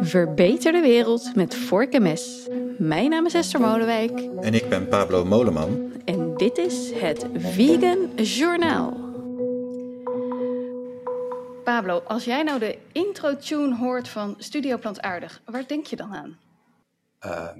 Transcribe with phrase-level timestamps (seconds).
[0.00, 2.48] Verbeter de wereld met vork en mes.
[2.78, 4.20] Mijn naam is Esther Molenwijk.
[4.40, 5.92] En ik ben Pablo Moleman.
[6.04, 8.96] En dit is het Vegan Journaal.
[11.64, 16.38] Pablo, als jij nou de intro-tune hoort van Studio Plantaardig, waar denk je dan aan?
[17.18, 17.58] Ehm,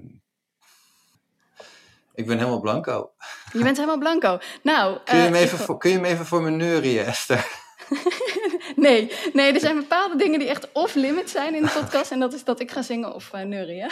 [2.17, 3.11] ik ben helemaal blanco.
[3.53, 4.39] Je bent helemaal blanco.
[4.63, 7.47] Nou, kun, je uh, me even voor, kun je me even voor me neurien, Esther?
[8.77, 12.11] nee, nee, er zijn bepaalde dingen die echt off-limit zijn in de podcast.
[12.11, 13.91] En dat is dat ik ga zingen of uh, neurien.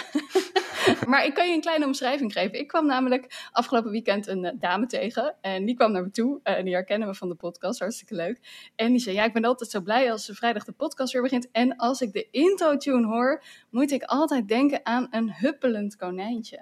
[1.06, 2.58] maar ik kan je een kleine omschrijving geven.
[2.58, 5.36] Ik kwam namelijk afgelopen weekend een uh, dame tegen.
[5.40, 6.40] En die kwam naar me toe.
[6.44, 7.78] Uh, en die herkennen we van de podcast.
[7.78, 8.70] Hartstikke leuk.
[8.76, 11.50] En die zei, ja, ik ben altijd zo blij als vrijdag de podcast weer begint.
[11.50, 16.60] En als ik de intro-tune hoor, moet ik altijd denken aan een huppelend konijntje.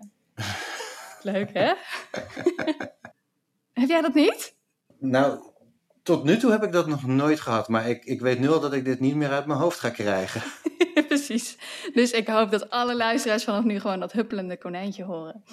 [1.22, 1.72] Leuk, hè?
[3.72, 4.54] Heb jij dat niet?
[4.98, 5.40] Nou,
[6.02, 8.60] tot nu toe heb ik dat nog nooit gehad, maar ik, ik weet nu al
[8.60, 10.42] dat ik dit niet meer uit mijn hoofd ga krijgen.
[11.08, 11.58] Precies.
[11.94, 15.44] Dus ik hoop dat alle luisteraars vanaf nu gewoon dat huppelende konijntje horen.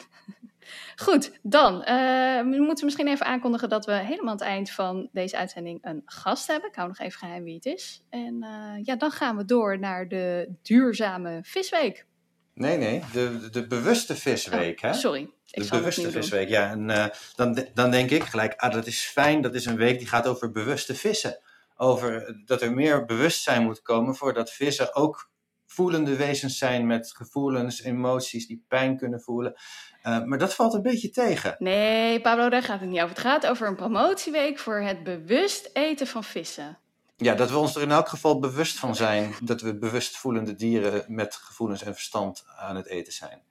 [0.95, 1.85] Goed, dan uh,
[2.39, 6.01] we moeten misschien even aankondigen dat we helemaal aan het eind van deze uitzending een
[6.05, 6.69] gast hebben.
[6.69, 8.03] Ik hou nog even geheim wie het is.
[8.09, 12.05] En uh, ja, dan gaan we door naar de duurzame visweek.
[12.59, 14.77] Nee, nee, de, de bewuste visweek.
[14.77, 14.93] Oh, hè?
[14.93, 15.29] Sorry.
[15.45, 16.69] de bewuste visweek, ja.
[16.69, 19.97] En uh, dan, dan denk ik gelijk, ah, dat is fijn, dat is een week
[19.97, 21.39] die gaat over bewuste vissen.
[21.75, 25.31] Over dat er meer bewustzijn moet komen voor dat vissen ook
[25.65, 29.53] voelende wezens zijn met gevoelens, emoties die pijn kunnen voelen.
[30.03, 31.55] Uh, maar dat valt een beetje tegen.
[31.59, 33.15] Nee, Pablo, daar gaat het niet over.
[33.15, 36.77] Het gaat over een promotieweek voor het bewust eten van vissen.
[37.21, 40.55] Ja, dat we ons er in elk geval bewust van zijn dat we bewust voelende
[40.55, 43.41] dieren met gevoelens en verstand aan het eten zijn.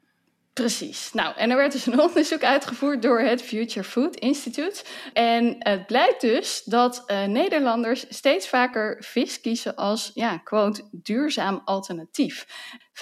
[0.53, 1.13] Precies.
[1.13, 4.85] Nou, en er werd dus een onderzoek uitgevoerd door het Future Food Institute.
[5.13, 11.63] En het blijkt dus dat uh, Nederlanders steeds vaker vis kiezen als, ja, quote, duurzaam
[11.65, 12.47] alternatief.
[12.91, 12.95] 65%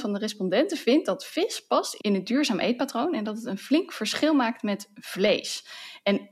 [0.00, 3.58] van de respondenten vindt dat vis past in het duurzaam eetpatroon en dat het een
[3.58, 5.64] flink verschil maakt met vlees.
[6.04, 6.28] En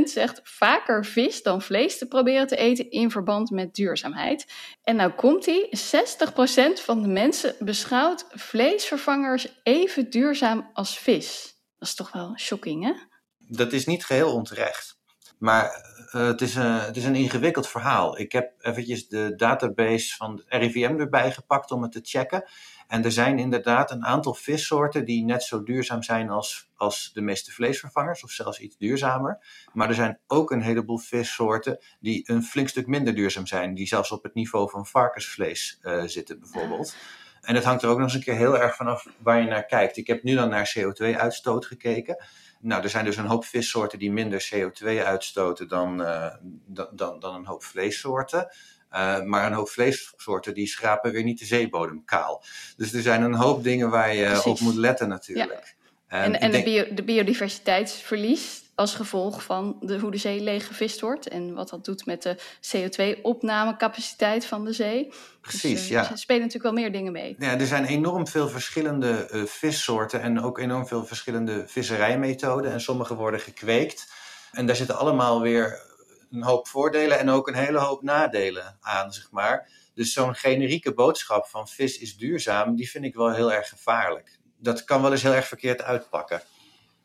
[0.00, 4.46] 31% zegt vaker vis dan vlees te proberen te eten in verband met duurzaamheid.
[4.82, 5.70] En nou komt ie, 60%
[6.82, 11.56] van de mensen beschouwt vleesvervangers even duurzaam als vis.
[11.78, 12.92] Dat is toch wel shocking, hè?
[13.38, 15.00] Dat is niet geheel onterecht.
[15.38, 15.64] Maar
[16.12, 18.18] uh, het, is een, het is een ingewikkeld verhaal.
[18.18, 22.44] Ik heb eventjes de database van het RIVM erbij gepakt om het te checken.
[22.92, 27.20] En er zijn inderdaad een aantal vissoorten die net zo duurzaam zijn als, als de
[27.20, 29.38] meeste vleesvervangers, of zelfs iets duurzamer.
[29.72, 33.86] Maar er zijn ook een heleboel vissoorten die een flink stuk minder duurzaam zijn, die
[33.86, 36.96] zelfs op het niveau van varkensvlees uh, zitten, bijvoorbeeld.
[37.40, 39.66] En het hangt er ook nog eens een keer heel erg vanaf waar je naar
[39.66, 39.96] kijkt.
[39.96, 42.24] Ik heb nu dan naar CO2-uitstoot gekeken.
[42.60, 46.34] Nou, er zijn dus een hoop vissoorten die minder CO2 uitstoten dan, uh,
[46.66, 48.48] dan, dan, dan een hoop vleessoorten.
[48.92, 52.44] Uh, maar een hoop vleessoorten die schrapen weer niet de zeebodem kaal.
[52.76, 54.44] Dus er zijn een hoop dingen waar je Precies.
[54.44, 55.74] op moet letten natuurlijk.
[56.08, 56.18] Ja.
[56.18, 56.64] En, en denk...
[56.64, 61.68] de, bio, de biodiversiteitsverlies als gevolg van de, hoe de zee leeggevist wordt en wat
[61.68, 65.12] dat doet met de CO2-opnamecapaciteit van de zee.
[65.40, 66.10] Precies, dus, uh, ja.
[66.10, 67.36] Er spelen natuurlijk wel meer dingen mee.
[67.38, 72.80] Ja, er zijn enorm veel verschillende uh, vissoorten en ook enorm veel verschillende visserijmethoden en
[72.80, 74.12] sommige worden gekweekt.
[74.52, 75.80] En daar zitten allemaal weer
[76.32, 79.70] een hoop voordelen en ook een hele hoop nadelen aan, zeg maar.
[79.94, 84.38] Dus zo'n generieke boodschap van vis is duurzaam, die vind ik wel heel erg gevaarlijk.
[84.58, 86.42] Dat kan wel eens heel erg verkeerd uitpakken.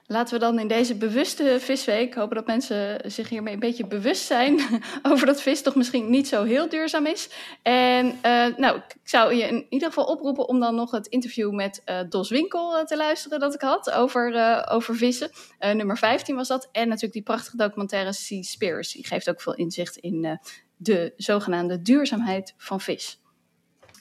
[0.09, 4.25] Laten we dan in deze bewuste visweek hopen dat mensen zich hiermee een beetje bewust
[4.25, 4.59] zijn
[5.11, 7.29] over dat vis toch misschien niet zo heel duurzaam is.
[7.61, 11.53] En uh, nou, ik zou je in ieder geval oproepen om dan nog het interview
[11.53, 15.29] met uh, Dos Winkel uh, te luisteren dat ik had over, over vissen.
[15.59, 16.69] nummer 15 was dat.
[16.71, 19.03] En natuurlijk die prachtige documentaire Seaspiracy.
[19.03, 20.39] Geeft ook veel inzicht in
[20.77, 23.19] de zogenaamde duurzaamheid van vis.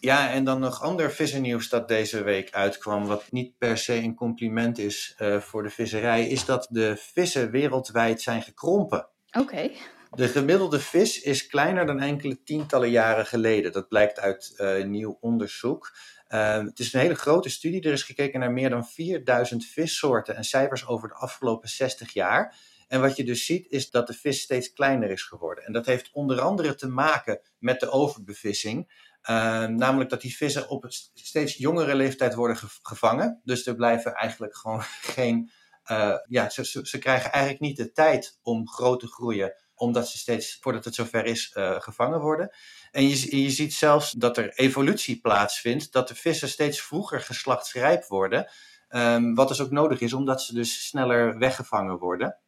[0.00, 4.14] Ja, en dan nog ander vissennieuws dat deze week uitkwam, wat niet per se een
[4.14, 9.08] compliment is uh, voor de visserij, is dat de vissen wereldwijd zijn gekrompen.
[9.28, 9.38] Oké.
[9.38, 9.76] Okay.
[10.10, 13.72] De gemiddelde vis is kleiner dan enkele tientallen jaren geleden.
[13.72, 15.96] Dat blijkt uit uh, nieuw onderzoek.
[16.28, 17.82] Uh, het is een hele grote studie.
[17.82, 22.56] Er is gekeken naar meer dan 4000 vissoorten en cijfers over de afgelopen 60 jaar.
[22.86, 25.64] En wat je dus ziet is dat de vis steeds kleiner is geworden.
[25.64, 29.04] En dat heeft onder andere te maken met de overbevissing.
[29.30, 33.40] Uh, namelijk dat die vissen op steeds jongere leeftijd worden gevangen.
[33.44, 34.82] Dus er blijven eigenlijk gewoon
[35.16, 35.50] geen.
[35.90, 40.18] Uh, ja, ze, ze, krijgen eigenlijk niet de tijd om groot te groeien, omdat ze
[40.18, 42.50] steeds, voordat het zover is, uh, gevangen worden.
[42.90, 48.04] En je, je ziet zelfs dat er evolutie plaatsvindt, dat de vissen steeds vroeger geslachtsrijp
[48.04, 48.50] worden.
[48.88, 52.38] Um, wat dus ook nodig is, omdat ze dus sneller weggevangen worden.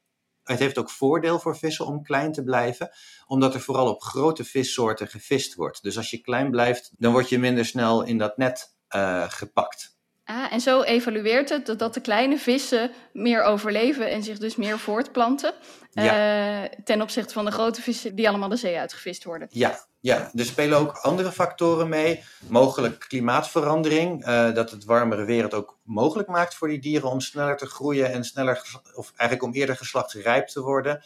[0.48, 2.90] Het heeft ook voordeel voor vissen om klein te blijven,
[3.26, 5.82] omdat er vooral op grote vissoorten gevist wordt.
[5.82, 9.97] Dus als je klein blijft, dan word je minder snel in dat net uh, gepakt.
[10.28, 14.78] Ah, en zo evalueert het dat de kleine vissen meer overleven en zich dus meer
[14.78, 15.54] voortplanten.
[15.90, 16.62] Ja.
[16.62, 19.48] Uh, ten opzichte van de grote vissen die allemaal de zee uitgevist worden.
[19.50, 22.25] Ja, ja, er spelen ook andere factoren mee.
[22.48, 24.26] Mogelijk klimaatverandering.
[24.26, 27.66] Uh, dat het warmere weer het ook mogelijk maakt voor die dieren om sneller te
[27.66, 31.04] groeien en sneller, of eigenlijk om eerder geslachtsrijp te worden.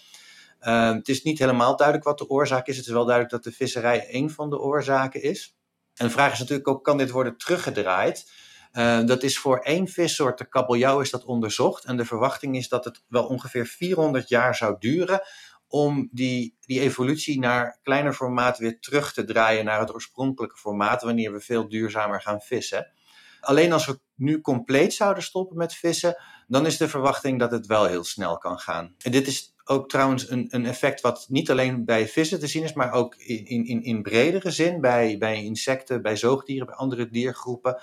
[0.62, 2.76] Uh, het is niet helemaal duidelijk wat de oorzaak is.
[2.76, 5.56] Het is wel duidelijk dat de visserij een van de oorzaken is.
[5.94, 8.26] En de vraag is natuurlijk ook, kan dit worden teruggedraaid?
[8.72, 11.84] Uh, dat is voor één vissoort, de kabeljauw, is dat onderzocht.
[11.84, 15.22] En de verwachting is dat het wel ongeveer 400 jaar zou duren
[15.68, 21.02] om die, die evolutie naar kleiner formaat weer terug te draaien naar het oorspronkelijke formaat,
[21.02, 22.92] wanneer we veel duurzamer gaan vissen.
[23.40, 26.16] Alleen als we nu compleet zouden stoppen met vissen,
[26.46, 28.94] dan is de verwachting dat het wel heel snel kan gaan.
[28.98, 32.62] En dit is ook trouwens een, een effect wat niet alleen bij vissen te zien
[32.62, 37.10] is, maar ook in, in, in bredere zin bij, bij insecten, bij zoogdieren, bij andere
[37.10, 37.82] diergroepen.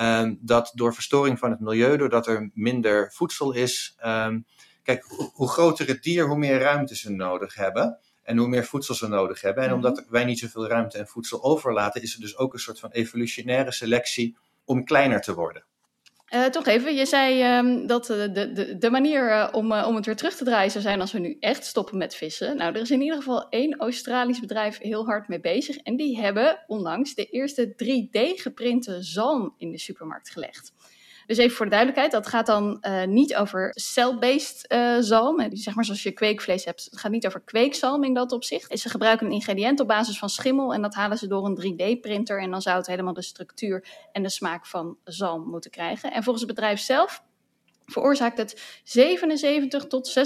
[0.00, 3.96] Um, dat door verstoring van het milieu, doordat er minder voedsel is.
[4.04, 4.46] Um,
[4.82, 7.98] kijk, hoe groter het dier, hoe meer ruimte ze nodig hebben.
[8.22, 9.62] En hoe meer voedsel ze nodig hebben.
[9.62, 9.78] En mhm.
[9.78, 12.90] omdat wij niet zoveel ruimte en voedsel overlaten, is er dus ook een soort van
[12.90, 15.64] evolutionaire selectie om kleiner te worden.
[16.34, 20.06] Uh, toch even, je zei um, dat de, de, de manier uh, om, om het
[20.06, 22.56] weer terug te draaien zou zijn als we nu echt stoppen met vissen.
[22.56, 25.76] Nou, er is in ieder geval één Australisch bedrijf heel hard mee bezig.
[25.76, 30.72] En die hebben onlangs de eerste 3D-geprinte zalm in de supermarkt gelegd.
[31.28, 35.48] Dus even voor de duidelijkheid, dat gaat dan uh, niet over cell-based uh, zalm.
[35.52, 36.84] Zeg maar zoals je kweekvlees hebt.
[36.90, 38.78] Het gaat niet over kweekzalm in dat opzicht.
[38.80, 42.40] Ze gebruiken een ingrediënt op basis van schimmel en dat halen ze door een 3D-printer.
[42.40, 46.12] En dan zou het helemaal de structuur en de smaak van zalm moeten krijgen.
[46.12, 47.22] En volgens het bedrijf zelf
[47.86, 50.18] veroorzaakt het 77 tot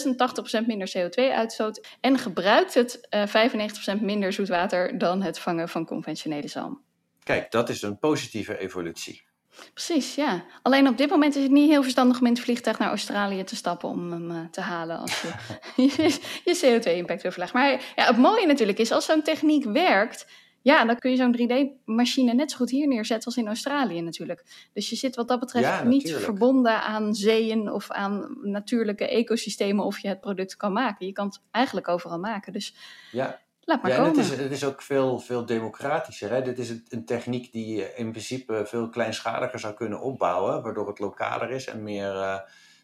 [0.62, 6.48] 86% minder CO2-uitstoot en gebruikt het uh, 95% minder zoetwater dan het vangen van conventionele
[6.48, 6.82] zalm.
[7.22, 9.30] Kijk, dat is een positieve evolutie.
[9.72, 10.44] Precies, ja.
[10.62, 13.44] Alleen op dit moment is het niet heel verstandig om in het vliegtuig naar Australië
[13.44, 15.32] te stappen om hem uh, te halen als je
[16.44, 17.60] je CO2-impact wil verlagen.
[17.60, 20.26] Maar ja, het mooie natuurlijk is, als zo'n techniek werkt,
[20.62, 24.68] ja, dan kun je zo'n 3D-machine net zo goed hier neerzetten als in Australië natuurlijk.
[24.72, 29.84] Dus je zit wat dat betreft ja, niet verbonden aan zeeën of aan natuurlijke ecosystemen
[29.84, 31.06] of je het product kan maken.
[31.06, 32.52] Je kan het eigenlijk overal maken.
[32.52, 32.74] Dus
[33.10, 33.40] ja.
[33.64, 34.10] Laat maar ja, komen.
[34.10, 36.30] Het is, het is ook veel, veel democratischer.
[36.30, 36.42] Hè?
[36.42, 40.98] Dit is een, techniek die je in principe veel kleinschaliger zou kunnen opbouwen, waardoor het
[40.98, 42.38] lokaler is en meer uh,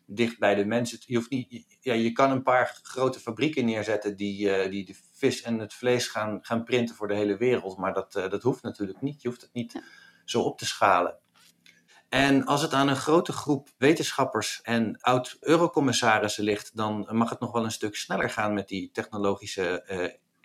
[0.07, 0.99] dicht bij de mensen.
[1.07, 4.95] Je, hoeft niet, ja, je kan een paar grote fabrieken neerzetten die, uh, die de
[5.13, 8.43] vis en het vlees gaan, gaan printen voor de hele wereld, maar dat, uh, dat
[8.43, 9.23] hoeft natuurlijk niet.
[9.23, 9.83] Je hoeft het niet
[10.25, 11.19] zo op te schalen.
[12.09, 17.53] En als het aan een grote groep wetenschappers en oud-eurocommissarissen ligt, dan mag het nog
[17.53, 19.85] wel een stuk sneller gaan met die technologische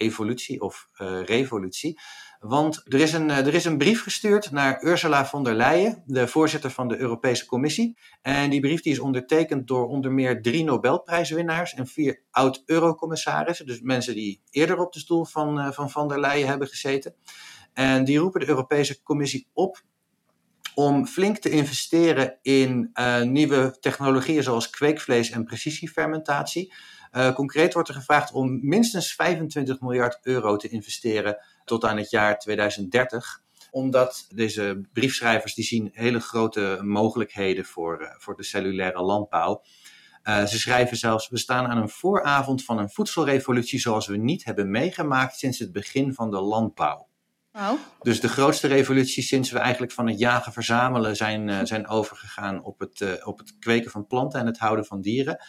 [0.03, 2.00] evolutie of uh, revolutie.
[2.39, 6.03] Want er is, een, eh, er is een brief gestuurd naar Ursula von der Leyen,
[6.05, 7.97] de voorzitter van de Europese Commissie.
[8.21, 13.65] En die brief die is ondertekend door onder meer drie Nobelprijswinnaars en vier oud-eurocommissarissen.
[13.65, 17.15] Dus mensen die eerder op de stoel van, uh, van van der Leyen hebben gezeten.
[17.73, 19.83] En die roepen de Europese Commissie op
[20.75, 26.73] om flink te investeren in uh, nieuwe technologieën zoals kweekvlees en precisiefermentatie.
[27.11, 32.09] Uh, concreet wordt er gevraagd om minstens 25 miljard euro te investeren tot aan het
[32.09, 39.01] jaar 2030 omdat deze briefschrijvers die zien hele grote mogelijkheden voor, uh, voor de cellulaire
[39.01, 39.61] landbouw.
[40.23, 44.71] Ze schrijven zelfs, we staan aan een vooravond van een voedselrevolutie zoals we niet hebben
[44.71, 47.07] meegemaakt sinds het begin van de landbouw.
[47.56, 47.72] Oh.
[48.02, 52.64] Dus de grootste revolutie sinds we eigenlijk van het jagen verzamelen zijn, uh, zijn overgegaan
[52.64, 55.45] op het, uh, op het kweken van planten en het houden van dieren.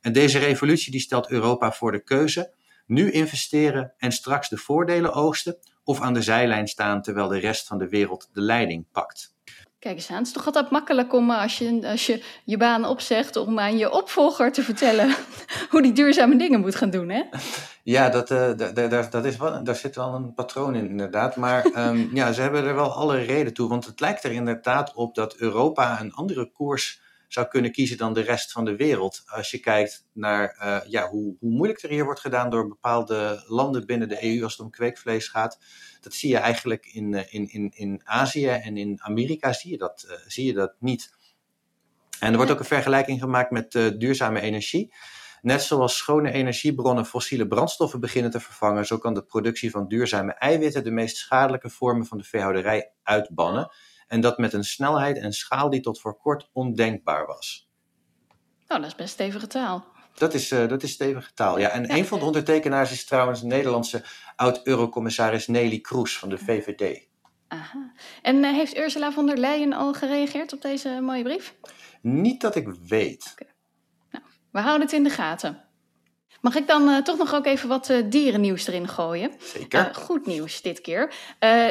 [0.00, 2.54] En deze revolutie die stelt Europa voor de keuze:
[2.86, 7.66] nu investeren en straks de voordelen oogsten, of aan de zijlijn staan terwijl de rest
[7.66, 9.34] van de wereld de leiding pakt.
[9.78, 12.56] Kijk eens aan, het is toch altijd makkelijk om eh, als je, als je je
[12.56, 15.14] baan opzegt om aan je opvolger te vertellen
[15.70, 17.22] hoe die duurzame dingen moet gaan doen, hè?
[17.82, 21.36] Ja, dat, uh, daar, dat is wel, daar zit wel een patroon in, inderdaad.
[21.36, 24.94] Maar um, ja, ze hebben er wel alle reden toe, want het lijkt er inderdaad
[24.94, 29.22] op dat Europa een andere koers zou kunnen kiezen dan de rest van de wereld.
[29.26, 33.44] Als je kijkt naar uh, ja, hoe, hoe moeilijk er hier wordt gedaan door bepaalde
[33.46, 35.58] landen binnen de EU als het om kweekvlees gaat.
[36.00, 39.78] Dat zie je eigenlijk in, uh, in, in, in Azië en in Amerika zie je
[39.78, 41.16] dat, uh, zie je dat niet.
[42.20, 44.92] En er wordt ook een vergelijking gemaakt met duurzame energie.
[45.42, 50.32] Net zoals schone energiebronnen fossiele brandstoffen beginnen te vervangen, zo kan de productie van duurzame
[50.32, 53.70] eiwitten de meest schadelijke vormen van de veehouderij uitbannen.
[54.08, 57.70] En dat met een snelheid en schaal die tot voor kort ondenkbaar was.
[58.68, 59.84] Nou, dat is best stevige taal.
[60.14, 61.58] Dat is, uh, dat is stevige taal.
[61.58, 61.68] Ja.
[61.68, 64.04] En een van de ondertekenaars is trouwens een Nederlandse
[64.36, 67.06] oud-eurocommissaris Nelly Kroes van de VVD.
[67.48, 67.92] Aha.
[68.22, 71.54] En uh, heeft Ursula von der Leyen al gereageerd op deze mooie brief?
[72.00, 73.30] Niet dat ik weet.
[73.32, 73.52] Okay.
[74.10, 75.67] Nou, we houden het in de gaten.
[76.40, 79.30] Mag ik dan uh, toch nog ook even wat uh, dierennieuws erin gooien?
[79.38, 79.88] Zeker.
[79.88, 81.12] Uh, goed nieuws dit keer.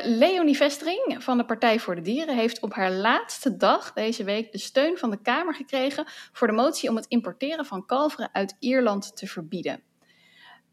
[0.04, 4.52] Leonie Vestering van de Partij voor de Dieren heeft op haar laatste dag deze week
[4.52, 8.56] de steun van de Kamer gekregen voor de motie om het importeren van kalveren uit
[8.60, 9.82] Ierland te verbieden.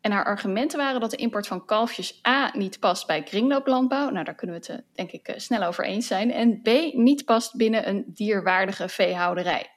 [0.01, 4.11] En haar argumenten waren dat de import van kalfjes A niet past bij kringlooplandbouw.
[4.11, 6.33] Nou, daar kunnen we het denk ik snel over eens zijn.
[6.33, 9.74] En B niet past binnen een dierwaardige veehouderij.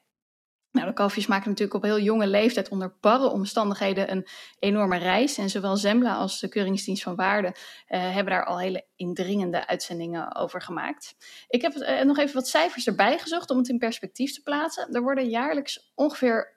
[0.78, 4.28] Nou, de kalfjes maken natuurlijk op heel jonge leeftijd onder barre omstandigheden een
[4.60, 5.38] enorme reis.
[5.38, 7.54] En zowel Zembla als de Keuringsdienst van Waarde uh,
[7.88, 11.16] hebben daar al hele indringende uitzendingen over gemaakt.
[11.48, 14.94] Ik heb uh, nog even wat cijfers erbij gezocht om het in perspectief te plaatsen.
[14.94, 16.56] Er worden jaarlijks ongeveer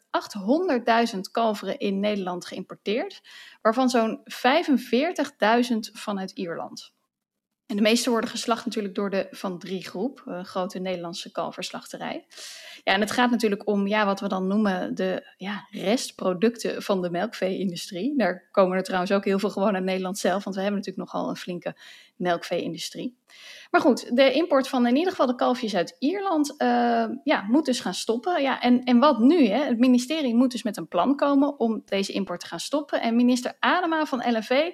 [1.15, 3.21] 800.000 kalveren in Nederland geïmporteerd,
[3.63, 6.93] waarvan zo'n 45.000 vanuit Ierland.
[7.71, 12.25] En de meeste worden geslacht natuurlijk door de Van Drie Groep, grote Nederlandse kalverslachterij.
[12.85, 17.03] Ja, en het gaat natuurlijk om ja, wat we dan noemen de ja, restproducten van
[17.03, 18.17] de melkvee-industrie.
[18.17, 21.13] Daar komen er trouwens ook heel veel gewoon uit Nederland zelf, want we hebben natuurlijk
[21.13, 21.77] nogal een flinke
[22.17, 23.19] melkvee-industrie.
[23.71, 27.65] Maar goed, de import van in ieder geval de kalfjes uit Ierland uh, ja, moet
[27.65, 28.43] dus gaan stoppen.
[28.43, 29.47] Ja, en, en wat nu?
[29.47, 29.65] Hè?
[29.65, 33.01] Het ministerie moet dus met een plan komen om deze import te gaan stoppen.
[33.01, 34.71] En minister Adema van LNV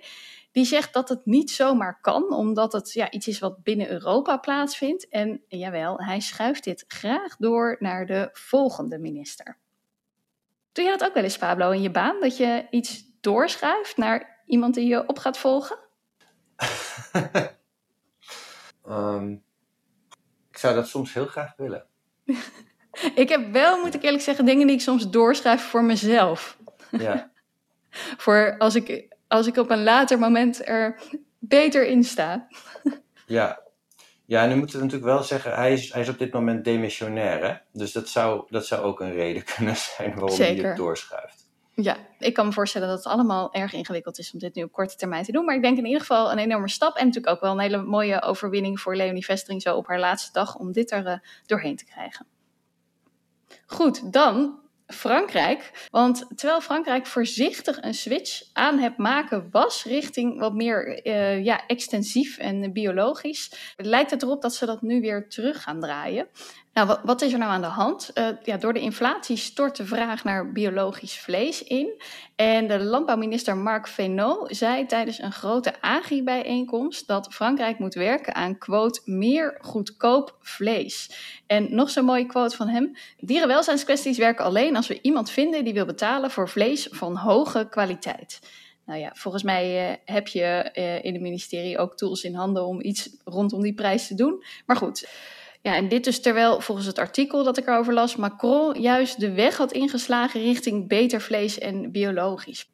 [0.57, 4.37] die zegt dat het niet zomaar kan, omdat het ja, iets is wat binnen Europa
[4.37, 5.09] plaatsvindt.
[5.09, 9.59] En jawel, hij schuift dit graag door naar de volgende minister.
[10.73, 12.21] Doe je dat ook wel eens, Pablo, in je baan?
[12.21, 15.79] Dat je iets doorschuift naar iemand die je op gaat volgen?
[18.89, 19.33] um,
[20.51, 21.87] ik zou dat soms heel graag willen.
[23.23, 26.59] ik heb wel, moet ik eerlijk zeggen, dingen die ik soms doorschrijf voor mezelf.
[26.91, 27.31] Ja.
[28.25, 31.01] voor als ik als ik op een later moment er
[31.39, 32.49] beter in sta.
[33.27, 33.61] Ja,
[34.27, 36.65] ja, en nu moeten we natuurlijk wel zeggen, hij is, hij is op dit moment
[36.65, 37.45] demissionair.
[37.45, 37.55] Hè?
[37.73, 40.61] Dus dat zou, dat zou ook een reden kunnen zijn waarom Zeker.
[40.61, 41.45] hij het doorschuift.
[41.75, 44.73] Ja, ik kan me voorstellen dat het allemaal erg ingewikkeld is om dit nu op
[44.73, 45.45] korte termijn te doen.
[45.45, 46.97] Maar ik denk in ieder geval een enorme stap.
[46.97, 50.33] En natuurlijk ook wel een hele mooie overwinning voor Leonie Vestering zo op haar laatste
[50.33, 52.27] dag om dit er uh, doorheen te krijgen.
[53.67, 55.89] Goed, dan Frankrijk.
[55.91, 61.67] Want terwijl Frankrijk voorzichtig een switch aan het maken was richting wat meer uh, ja,
[61.67, 66.29] extensief en biologisch, lijkt het erop dat ze dat nu weer terug gaan draaien.
[66.77, 68.11] Nou, wat, is er nou aan de hand?
[68.15, 72.03] Uh, ja, door de inflatie stort de vraag naar biologisch vlees in.
[72.35, 78.59] En de landbouwminister Marc Fesneau zei tijdens een grote agri-bijeenkomst dat Frankrijk moet werken aan
[78.59, 81.11] quote meer goedkoop vlees.
[81.47, 85.75] En nog zo'n mooie quote van hem: Dierenwelzijnskwesties werken alleen als we iemand vinden die
[85.75, 88.41] wil betalen voor vlees van hoge kwaliteit.
[88.87, 92.67] Nou ja, volgens mij uh, heb je uh, in het ministerie ook tools in handen
[92.67, 94.45] om iets rondom die prijs te doen.
[94.67, 95.09] Maar goed.
[95.67, 99.33] Ja, en dit dus terwijl volgens het artikel dat ik erover las, Macron juist de
[99.33, 102.71] weg had ingeslagen richting beter vlees en biologisch.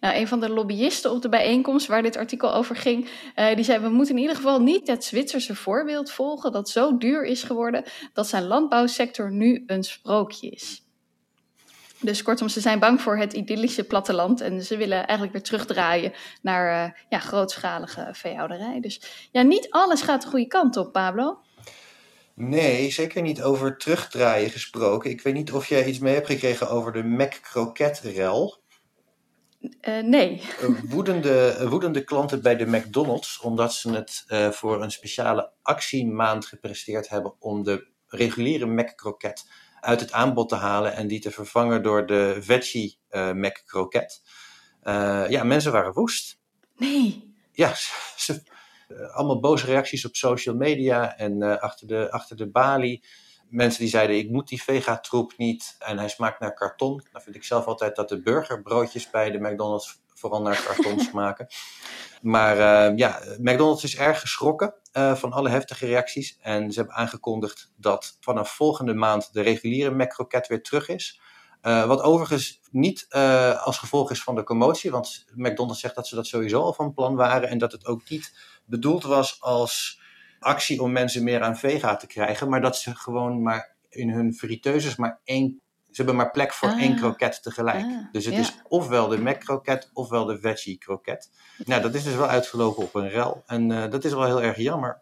[0.00, 3.64] Nou, een van de lobbyisten op de bijeenkomst waar dit artikel over ging, uh, die
[3.64, 7.42] zei: We moeten in ieder geval niet het Zwitserse voorbeeld volgen dat zo duur is
[7.42, 10.82] geworden dat zijn landbouwsector nu een sprookje is.
[12.00, 16.12] Dus kortom, ze zijn bang voor het idyllische platteland en ze willen eigenlijk weer terugdraaien
[16.42, 18.80] naar uh, ja, grootschalige veehouderij.
[18.80, 19.00] Dus
[19.32, 21.38] ja, niet alles gaat de goede kant op, Pablo.
[22.40, 25.10] Nee, zeker niet over terugdraaien gesproken.
[25.10, 28.62] Ik weet niet of jij iets mee hebt gekregen over de Mac Croquette-rel.
[29.60, 30.42] Uh, nee.
[30.88, 37.08] woedende, woedende klanten bij de McDonald's, omdat ze het uh, voor een speciale actiemaand gepresteerd
[37.08, 39.42] hebben om de reguliere Mac Croquette
[39.80, 44.18] uit het aanbod te halen en die te vervangen door de Veggie uh, Mac Croquette.
[45.28, 46.38] ja, mensen waren woest.
[46.76, 47.34] Nee.
[47.58, 47.74] Ja,
[48.16, 48.38] ze, eh,
[49.12, 53.04] allemaal boze reacties op social media en uh, achter, de, achter de balie.
[53.48, 57.02] Mensen die zeiden, ik moet die vegatroep niet en hij smaakt naar karton.
[57.12, 61.46] Dan vind ik zelf altijd dat de burgerbroodjes bij de McDonald's vooral naar karton smaken.
[62.22, 66.38] Maar uh, ja, McDonald's is erg geschrokken uh, van alle heftige reacties.
[66.40, 71.20] En ze hebben aangekondigd dat vanaf volgende maand de reguliere McCroket weer terug is.
[71.62, 73.06] Uh, wat overigens niet
[73.64, 76.94] als gevolg is van de commotie, want McDonald's zegt dat ze dat sowieso al van
[76.94, 78.32] plan waren en dat het ook niet
[78.68, 80.00] bedoeld was als
[80.38, 84.34] actie om mensen meer aan vega te krijgen, maar dat ze gewoon maar in hun
[84.34, 85.60] friteuses maar één.
[85.90, 86.80] Ze hebben maar plek voor ah.
[86.80, 87.84] één kroket tegelijk.
[87.84, 88.40] Ah, dus het ja.
[88.40, 91.30] is ofwel de Mac kroket ofwel de veggie kroket.
[91.64, 93.42] Nou, dat is dus wel uitgelopen op een rel.
[93.46, 95.00] En uh, dat is wel heel erg jammer.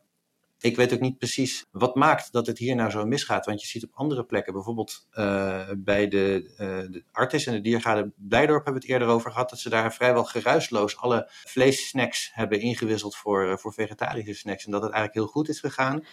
[0.61, 3.47] Ik weet ook niet precies wat maakt dat het hier nou zo misgaat.
[3.47, 6.59] Want je ziet op andere plekken, bijvoorbeeld uh, bij de, uh,
[6.93, 9.95] de Artis en de Diergaarde Blijdorp hebben we het eerder over gehad, dat ze daar
[9.95, 14.65] vrijwel geruisloos alle vleessnacks hebben ingewisseld voor, uh, voor vegetarische snacks.
[14.65, 16.05] En dat het eigenlijk heel goed is gegaan.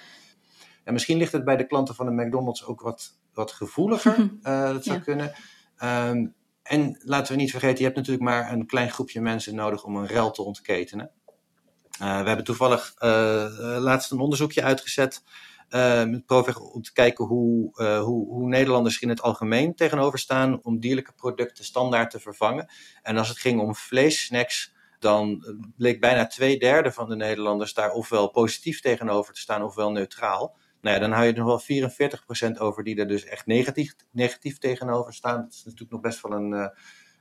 [0.84, 4.16] En misschien ligt het bij de klanten van de McDonald's ook wat, wat gevoeliger.
[4.74, 5.04] dat zou ja.
[5.04, 5.34] kunnen.
[5.84, 9.84] Um, en laten we niet vergeten, je hebt natuurlijk maar een klein groepje mensen nodig
[9.84, 11.12] om een rel te ontketenen.
[12.02, 15.24] Uh, we hebben toevallig uh, laatst een onderzoekje uitgezet
[15.70, 20.64] uh, met Proveg om te kijken hoe, hoe, hoe, Nederlanders in het algemeen tegenover staan
[20.64, 22.70] om dierlijke producten standaard te vervangen.
[23.02, 25.46] En als het ging om vleessnacks, dan
[25.78, 30.56] bleek bijna twee derde van de Nederlanders daar ofwel positief tegenover te staan ofwel neutraal.
[30.82, 31.90] Nou ja, dan hou je er nog wel
[32.58, 35.42] 44% over die er dus echt negatief, negatief tegenover staan.
[35.42, 36.72] Dat is natuurlijk nog best wel een,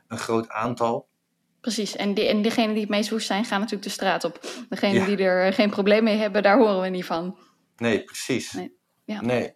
[0.08, 1.08] een groot aantal.
[1.62, 4.40] Precies, en, die, en diegenen die het meest woest zijn, gaan natuurlijk de straat op.
[4.68, 7.38] Degenen die er geen probleem mee hebben, daar horen we niet van.
[7.76, 8.52] Nee, precies.
[8.52, 8.76] Nee.
[9.04, 9.20] Ja.
[9.20, 9.54] nee.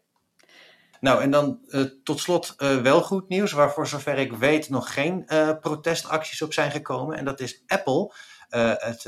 [1.01, 4.69] Nou, en dan uh, tot slot uh, wel goed nieuws, waar voor zover ik weet
[4.69, 7.17] nog geen uh, protestacties op zijn gekomen.
[7.17, 8.13] En dat is Apple,
[8.49, 9.05] het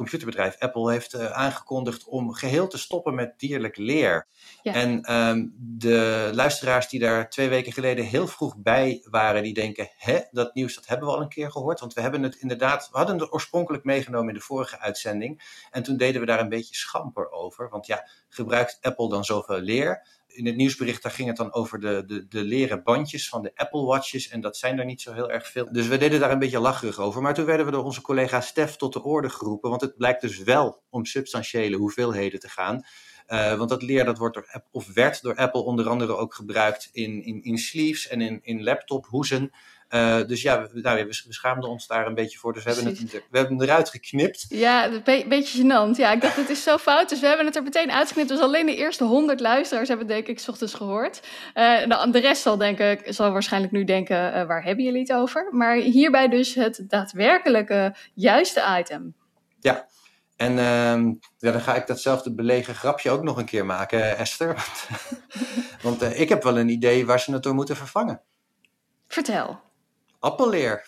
[0.00, 4.26] computerbedrijf Apple heeft uh, aangekondigd om geheel te stoppen met dierlijk leer.
[4.62, 4.74] Ja.
[4.74, 9.90] En um, de luisteraars die daar twee weken geleden heel vroeg bij waren, die denken:
[9.96, 11.80] hè, dat nieuws dat hebben we al een keer gehoord.
[11.80, 15.42] Want we hebben het inderdaad, we hadden het oorspronkelijk meegenomen in de vorige uitzending.
[15.70, 17.68] En toen deden we daar een beetje schamper over.
[17.68, 20.19] Want ja, gebruikt Apple dan zoveel leer?
[20.32, 23.52] In het nieuwsbericht daar ging het dan over de, de, de leren bandjes van de
[23.54, 24.28] Apple Watches.
[24.28, 25.72] En dat zijn er niet zo heel erg veel.
[25.72, 27.22] Dus we deden daar een beetje lacherig over.
[27.22, 29.70] Maar toen werden we door onze collega Stef tot de orde geroepen.
[29.70, 32.84] Want het blijkt dus wel om substantiële hoeveelheden te gaan.
[33.28, 36.88] Uh, want dat leer dat wordt door, of werd door Apple onder andere ook gebruikt
[36.92, 39.50] in, in, in sleeves en in, in laptophoezen.
[39.94, 42.52] Uh, dus ja, we, nou, we, schaamden ons daar een beetje voor.
[42.52, 44.46] Dus we hebben, het, we hebben hem eruit geknipt.
[44.48, 45.96] Ja, een be beetje gênant.
[45.96, 47.08] Ja, ik dacht, het is zo fout.
[47.08, 48.28] Dus we hebben het er meteen uitgeknipt.
[48.28, 51.20] Dus alleen de eerste honderd luisteraars hebben denk ik s ochtends gehoord.
[51.54, 55.12] Uh, de, de, rest zal, denken, zal waarschijnlijk nu denken, uh, waar hebben jullie het
[55.12, 55.48] over?
[55.50, 59.14] Maar hierbij dus het daadwerkelijke juiste item.
[59.60, 59.86] Ja,
[60.36, 64.66] en uh, ja, dan ga ik datzelfde belegen grapje ook nog een keer maken, Esther.
[65.82, 68.20] Want ik heb wel een idee waar ze het door moeten vervangen.
[69.08, 69.68] Vertel
[70.20, 70.86] appelleer.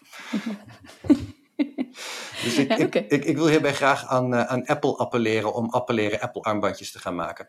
[2.45, 6.21] dus ik, ik, ik, ik, wil hierbij graag aan, uh, aan Apple appelleren om appelleren
[6.21, 7.49] Apple armbandjes te gaan maken.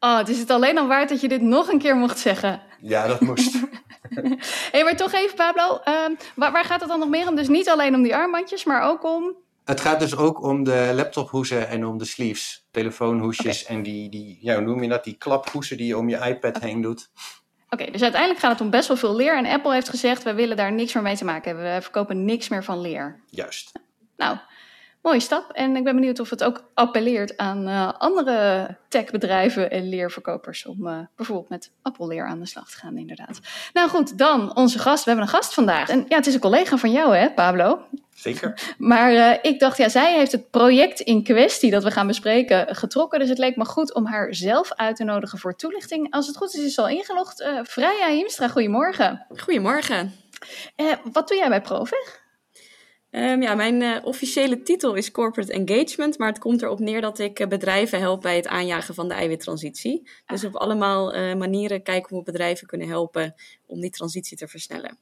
[0.00, 2.62] Oh, het is het alleen al waard dat je dit nog een keer mocht zeggen.
[2.80, 3.56] Ja, dat moest.
[4.72, 5.80] hey, maar toch even, Pablo.
[5.84, 7.36] Uh, waar, waar, gaat het dan nog meer om?
[7.36, 9.36] Dus niet alleen om die armbandjes, maar ook om.
[9.64, 12.66] Het gaat dus ook om de laptophoesen en om de sleeves.
[12.70, 13.76] Telefoonhoesjes okay.
[13.76, 15.04] en die, die, ja, hoe noem je dat?
[15.04, 17.10] Die klaphoesen die je om je iPad heen doet.
[17.70, 19.36] Oké, dus uiteindelijk gaat het om best wel veel leer.
[19.36, 21.74] En Apple heeft gezegd, wij willen daar niks meer mee te maken hebben.
[21.74, 23.20] We verkopen niks meer van leer.
[23.30, 23.72] Juist.
[24.16, 24.36] Nou,
[25.06, 25.50] mooie stap.
[25.52, 30.66] En ik ben benieuwd of het ook appelleert aan uh, andere techbedrijven en leerverkopers.
[30.66, 33.40] Om uh, bijvoorbeeld met appelleer aan de slag te gaan, inderdaad.
[33.72, 35.04] Nou goed, dan onze gast.
[35.04, 35.88] We hebben een gast vandaag.
[35.88, 37.80] En ja, het is een collega van jou, hè, Pablo?
[38.14, 38.74] Zeker.
[38.78, 42.76] Maar uh, ik dacht, ja, zij heeft het project in kwestie dat we gaan bespreken
[42.76, 43.18] getrokken.
[43.18, 46.12] Dus het leek me goed om haar zelf uit te nodigen voor toelichting.
[46.12, 47.40] Als het goed is, is ze al ingelogd.
[47.40, 49.26] Uh, Freya Hiemstra, goedemorgen.
[49.36, 50.12] Goedemorgen.
[50.76, 52.24] Uh, wat doe jij bij Provig?
[53.16, 57.18] Um, ja, mijn uh, officiële titel is Corporate Engagement, maar het komt erop neer dat
[57.18, 60.10] ik uh, bedrijven help bij het aanjagen van de eiwittransitie.
[60.26, 63.34] Dus op allemaal uh, manieren kijken hoe we bedrijven kunnen helpen
[63.66, 64.98] om die transitie te versnellen.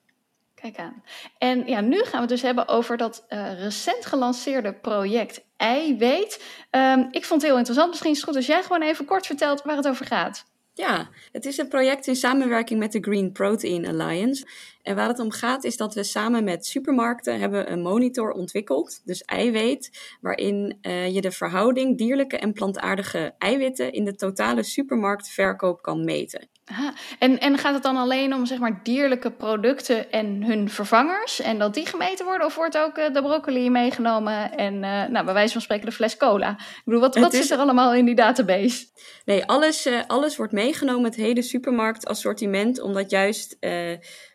[0.55, 1.03] Kijk aan.
[1.39, 3.25] En ja, nu gaan we het dus hebben over dat
[3.59, 6.45] recent gelanceerde project Eiweet.
[6.71, 7.91] Um, ik vond het heel interessant.
[7.91, 10.45] Misschien is het goed als jij gewoon even kort vertelt waar het over gaat.
[10.77, 14.47] Ja, het is een project in samenwerking met de Green Protein Alliance.
[14.83, 19.01] En waar het om gaat is dat we samen met supermarkten hebben een monitor ontwikkeld,
[19.05, 25.83] dus eiwit, waarin uh, je de verhouding dierlijke en plantaardige eiwitten in de totale supermarktverkoop
[25.83, 26.49] kan meten.
[26.67, 26.93] Aha.
[27.19, 31.59] En, en gaat het dan alleen om zeg maar dierlijke producten en hun vervangers en
[31.59, 32.47] dat die gemeten worden?
[32.47, 35.93] Of wordt ook uh, de broccoli meegenomen en uh, nou, bij wijze van spreken de
[35.93, 36.51] fles cola?
[36.51, 37.41] Ik bedoel, wat, wat is...
[37.41, 38.87] zit er allemaal in die database?
[39.25, 43.71] Nee, alles, uh, alles wordt meegenomen, het hele supermarktassortiment, omdat juist uh,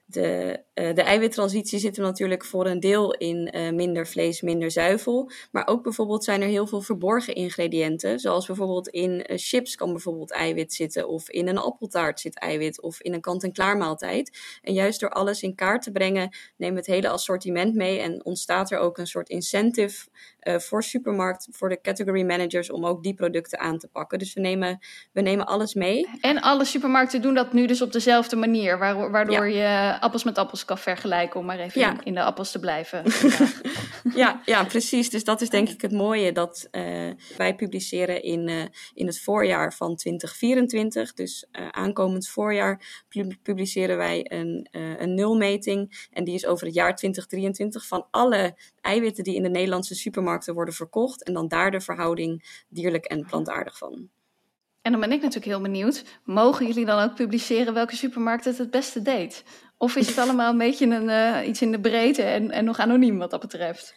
[0.05, 5.31] de eiwittransitie zit natuurlijk voor een deel in uh, minder vlees, minder zuivel.
[5.51, 8.19] Maar ook bijvoorbeeld zijn er heel veel verborgen ingrediënten.
[8.19, 11.07] Zoals bijvoorbeeld in uh, chips kan bijvoorbeeld eiwit zitten.
[11.07, 12.81] Of in een appeltaart zit eiwit.
[12.81, 14.37] Of in een kant-en-klaar maaltijd.
[14.61, 17.99] En juist door alles in kaart te brengen, nemen we het hele assortiment mee.
[17.99, 20.07] En ontstaat er ook een soort incentive
[20.39, 24.19] voor supermarkt, voor de category managers, om ook die producten aan te pakken.
[24.19, 24.79] Dus we nemen,
[25.11, 26.07] we nemen alles mee.
[26.21, 28.77] En alle supermarkten doen dat nu dus op dezelfde manier,
[29.11, 32.59] waardoor je appels met appels kan vergelijken, om maar even in, in, de appels te
[32.59, 33.03] blijven.
[34.21, 35.09] ja, ja, precies.
[35.09, 36.67] Dus dat is denk ik het mooie, dat
[37.37, 43.03] wij publiceren in, in het voorjaar van 2024, dus aankomend voorjaar,
[43.43, 46.07] publiceren wij een, een nulmeting.
[46.11, 50.53] En die is over het jaar 2023 van alle eiwitten die in de Nederlandse supermarkten
[50.53, 51.23] worden verkocht.
[51.23, 54.09] En dan daar de verhouding dierlijk en plantaardig van.
[54.81, 56.03] En dan ben ik natuurlijk heel benieuwd.
[56.23, 59.43] Mogen jullie dan ook publiceren welke supermarkt het het beste deed?
[59.81, 62.79] Of is het allemaal een beetje een, uh, iets in de breedte en, en nog
[62.79, 63.95] anoniem wat dat betreft?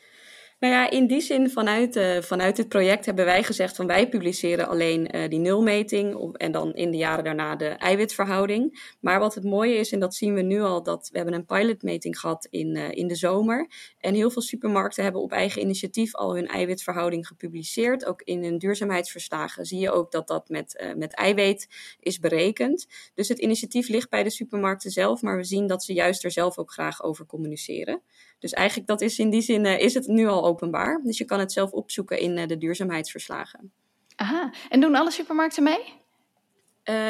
[0.62, 4.08] Nou ja, in die zin vanuit, uh, vanuit het project hebben wij gezegd van wij
[4.08, 8.94] publiceren alleen uh, die nulmeting en dan in de jaren daarna de eiwitverhouding.
[9.00, 11.44] Maar wat het mooie is, en dat zien we nu al, dat we hebben een
[11.44, 13.70] pilotmeting gehad in, uh, in de zomer.
[13.98, 18.04] En heel veel supermarkten hebben op eigen initiatief al hun eiwitverhouding gepubliceerd.
[18.04, 21.68] Ook in hun duurzaamheidsverslagen zie je ook dat dat met, met eiwit
[22.00, 22.86] is berekend.
[23.14, 26.30] Dus het initiatief ligt bij de supermarkten zelf, maar we zien dat ze juist er
[26.30, 28.02] zelf ook graag over communiceren.
[28.42, 31.00] Dus eigenlijk dat is in die zin uh, is het nu al openbaar.
[31.02, 33.72] Dus je kan het zelf opzoeken in uh, de duurzaamheidsverslagen.
[34.16, 36.01] Aha, en doen alle supermarkten mee?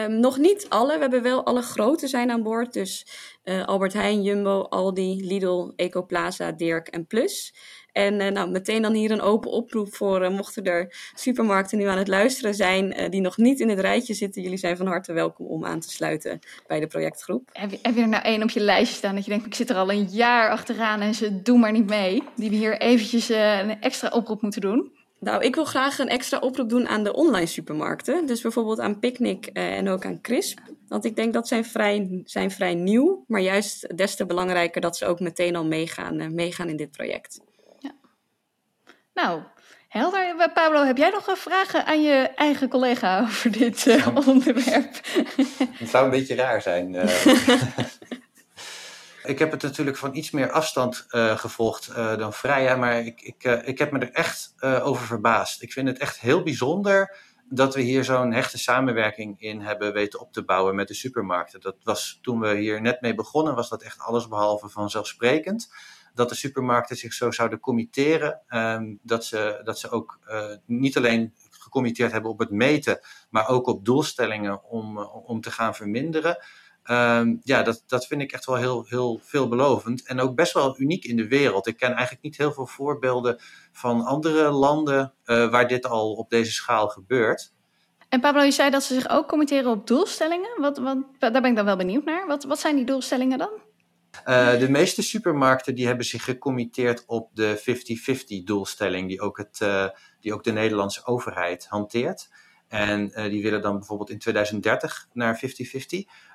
[0.03, 0.95] Um, nog niet alle.
[0.95, 2.73] We hebben wel alle grote zijn aan boord.
[2.73, 3.07] Dus
[3.45, 7.55] uh, Albert Heijn, Jumbo, Aldi, Lidl, Ecoplaza, Dirk en Plus.
[7.93, 11.85] En uh, nou, meteen dan hier een open oproep voor, uh, mochten er supermarkten nu
[11.85, 14.43] aan het luisteren zijn die nog niet in het rijtje zitten.
[14.43, 17.49] Jullie zijn van harte welkom om aan te sluiten bij de projectgroep.
[17.53, 19.55] Heb je, heb je er nou één op je lijstje staan dat je denkt, ik
[19.55, 22.23] zit er al een jaar achteraan en ze doen maar niet mee.
[22.37, 25.01] Die we hier eventjes een extra oproep moeten doen?
[25.23, 28.27] Nou, ik wil graag een extra oproep doen aan de online supermarkten.
[28.27, 30.59] Dus bijvoorbeeld aan Picnic en ook aan Crisp.
[30.89, 34.97] Want ik denk dat zijn vrij, zijn vrij nieuw, maar juist des te belangrijker dat
[34.97, 37.41] ze ook meteen al meegaan, meegaan in dit project.
[39.15, 39.43] Nou,
[39.89, 40.51] helder.
[40.55, 45.01] Pablo, heb jij nog vragen aan je eigen collega over dit uh, onderwerp?
[45.79, 46.95] Het zou een beetje raar zijn.
[46.95, 47.05] Uh.
[49.25, 53.45] ik heb het natuurlijk van iets meer afstand uh, gevolgd dan Freya, maar ik, ik,
[53.45, 55.63] ik heb me er echt over verbaasd.
[55.63, 57.17] Ik vind het echt heel bijzonder
[57.49, 61.61] dat we hier zo'n hechte samenwerking in hebben weten op te bouwen met de supermarkten.
[61.61, 65.75] Dat was toen we hier net mee begonnen, was dat echt allesbehalve vanzelfsprekend
[66.15, 68.41] dat de supermarkten zich zo zouden committeren.
[68.49, 70.19] Um, dat, ze, dat ze ook
[70.67, 75.75] niet alleen gecommitteerd hebben op het meten, maar ook op doelstellingen om, om te gaan
[75.75, 76.45] verminderen.
[76.91, 80.07] Um, ja, dat, dat vind ik echt wel heel, heel veelbelovend.
[80.07, 81.67] En ook best wel uniek in de wereld.
[81.67, 83.41] Ik ken eigenlijk niet heel veel voorbeelden
[83.73, 87.53] van andere landen uh, waar dit al op deze schaal gebeurt.
[88.09, 90.61] En Pablo, je zei dat ze zich ook committeren op doelstellingen.
[90.61, 92.27] Wat, wat, daar ben ik dan wel benieuwd naar.
[92.27, 93.51] Wat, wat zijn die doelstellingen dan?
[94.27, 97.61] Uh, de meeste supermarkten die hebben zich gecommitteerd op de
[98.41, 99.89] 50-50 doelstelling die ook, het, uh,
[100.21, 102.29] die ook de Nederlandse overheid hanteert.
[102.73, 105.49] En uh, die willen dan bijvoorbeeld in 2030 naar 50-50.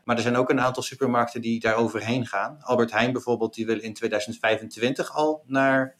[0.03, 2.57] Maar er zijn ook een aantal supermarkten die daar overheen gaan.
[2.61, 5.99] Albert Heijn bijvoorbeeld, die wil in 2025 al naar 50-50.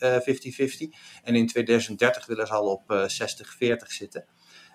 [1.23, 3.07] en in 2030 willen ze al op
[3.63, 4.25] 60-40 zitten.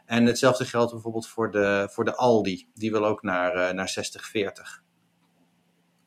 [0.06, 2.68] En hetzelfde geldt bijvoorbeeld voor de, voor de Aldi.
[2.74, 3.94] Die wil ook naar, naar
[4.78, 4.91] 60-40.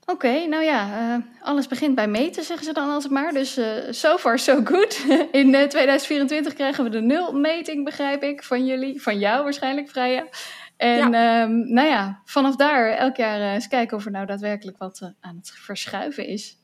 [0.08, 3.34] Oké, okay, nou ja, uh, alles begint bij meten, zeggen ze dan altijd maar.
[3.34, 5.06] Dus uh, so far so good.
[5.32, 9.02] In uh, 2024 krijgen we de nulmeting, begrijp ik, van jullie.
[9.02, 10.28] Van jou waarschijnlijk, Freya.
[10.78, 11.44] En ja.
[11.44, 15.36] Um, nou ja, vanaf daar elk jaar eens kijken of er nou daadwerkelijk wat aan
[15.36, 16.58] het verschuiven is.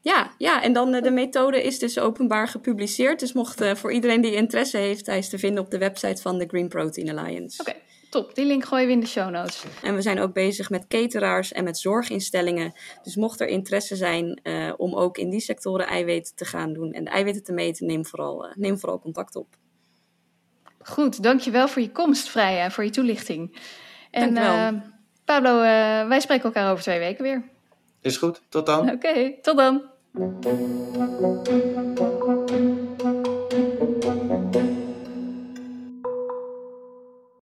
[0.00, 3.20] Ja, ja, en dan de methode is dus openbaar gepubliceerd.
[3.20, 6.38] Dus mocht voor iedereen die interesse heeft, hij is te vinden op de website van
[6.38, 7.60] de Green Protein Alliance.
[7.60, 7.70] Oké.
[7.70, 7.85] Okay.
[8.16, 9.64] Top, die link gooien we in de show notes.
[9.82, 12.72] En we zijn ook bezig met cateraars en met zorginstellingen.
[13.02, 16.92] Dus mocht er interesse zijn uh, om ook in die sectoren eiwitten te gaan doen
[16.92, 19.46] en de eiwitten te meten, neem vooral, uh, neem vooral contact op.
[20.78, 23.58] Goed, dankjewel voor je komst, Freya, voor je toelichting.
[24.10, 24.68] En uh,
[25.24, 25.60] Pablo,
[26.08, 27.44] wij spreken elkaar over twee weken weer.
[28.00, 28.80] Is goed, tot dan.
[28.80, 29.82] Oké, okay, tot dan.